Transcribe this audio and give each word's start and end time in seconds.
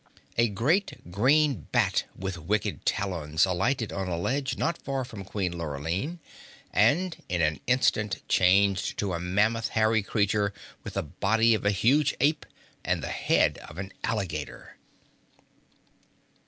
A 0.35 0.49
great, 0.49 1.11
green 1.11 1.67
bat 1.71 2.05
with 2.15 2.35
wicked 2.39 2.87
talons 2.87 3.45
alighted 3.45 3.93
on 3.93 4.07
a 4.07 4.17
ledge 4.17 4.57
not 4.57 4.81
far 4.81 5.05
from 5.05 5.23
Queen 5.23 5.55
Lurline 5.55 6.17
and 6.73 7.17
in 7.29 7.43
an 7.43 7.59
instant 7.67 8.27
changed 8.27 8.97
to 8.97 9.13
a 9.13 9.19
mammoth, 9.19 9.67
hairy 9.67 10.01
creature 10.01 10.55
with 10.83 10.95
the 10.95 11.03
body 11.03 11.53
of 11.53 11.67
a 11.67 11.69
huge 11.69 12.15
ape 12.19 12.47
and 12.83 13.03
the 13.03 13.09
head 13.09 13.59
of 13.59 13.77
an 13.77 13.93
alligator. 14.03 14.75